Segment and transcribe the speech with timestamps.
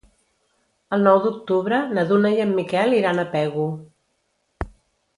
[0.97, 3.71] El nou d'octubre na Duna i en Miquel iran a Pego.